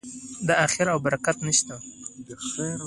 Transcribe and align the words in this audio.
د 0.47 0.49
خیر 0.73 0.87
او 0.93 0.99
برکت 1.05 1.37
نښه 1.45 1.63
ده. 1.67 1.77